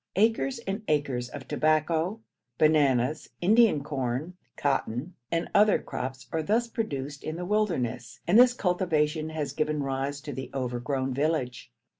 [0.15, 2.21] Acres and acres of tobacco,
[2.57, 8.53] bananas, Indian corn, cotton, and other crops are thus produced in the wilderness, and this
[8.55, 11.71] cultivation has given rise to the overgrown village.